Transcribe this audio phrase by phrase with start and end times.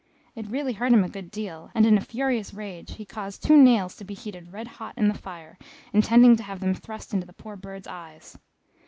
[0.35, 3.55] It really hurt him a good deal, and, in a furious rage, he caused two
[3.55, 5.59] nails to be heated red hot in the fire,
[5.93, 8.35] intending to have them thrust into the poor bird's eyes.